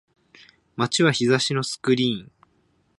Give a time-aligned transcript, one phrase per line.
[0.77, 2.31] 街は日差しのスクリーン